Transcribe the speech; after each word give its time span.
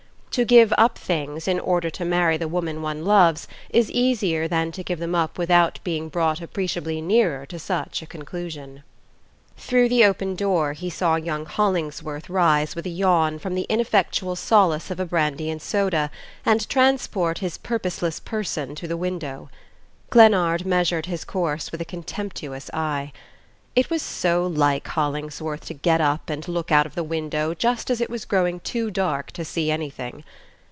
To 0.35 0.45
give 0.45 0.73
up 0.77 0.97
things 0.97 1.45
in 1.45 1.59
order 1.59 1.89
to 1.89 2.05
marry 2.05 2.37
the 2.37 2.47
woman 2.47 2.81
one 2.81 3.03
loves 3.03 3.49
is 3.69 3.91
easier 3.91 4.47
than 4.47 4.71
to 4.71 4.81
give 4.81 4.97
them 4.97 5.13
up 5.13 5.37
without 5.37 5.81
being 5.83 6.07
brought 6.07 6.39
appreciably 6.39 7.01
nearer 7.01 7.45
to 7.47 7.59
such 7.59 8.01
a 8.01 8.05
conclusion. 8.05 8.83
Through 9.57 9.89
the 9.89 10.05
open 10.05 10.35
door 10.35 10.71
he 10.71 10.89
saw 10.89 11.17
young 11.17 11.45
Hollingsworth 11.45 12.29
rise 12.29 12.77
with 12.77 12.85
a 12.85 12.89
yawn 12.89 13.39
from 13.39 13.55
the 13.55 13.65
ineffectual 13.67 14.37
solace 14.37 14.89
of 14.89 15.01
a 15.01 15.05
brandy 15.05 15.49
and 15.49 15.61
soda 15.61 16.09
and 16.45 16.69
transport 16.69 17.39
his 17.39 17.57
purposeless 17.57 18.21
person 18.21 18.73
to 18.75 18.87
the 18.87 18.95
window. 18.95 19.49
Glennard 20.11 20.65
measured 20.65 21.07
his 21.07 21.25
course 21.25 21.73
with 21.73 21.81
a 21.81 21.85
contemptuous 21.85 22.69
eye. 22.73 23.11
It 23.73 23.89
was 23.89 24.01
so 24.01 24.45
like 24.45 24.85
Hollingsworth 24.85 25.63
to 25.67 25.73
get 25.73 26.01
up 26.01 26.29
and 26.29 26.45
look 26.45 26.73
out 26.73 26.85
of 26.85 26.93
the 26.93 27.05
window 27.05 27.53
just 27.53 27.89
as 27.89 28.01
it 28.01 28.09
was 28.09 28.25
growing 28.25 28.59
too 28.59 28.91
dark 28.91 29.31
to 29.31 29.45
see 29.45 29.71
anything! 29.71 30.25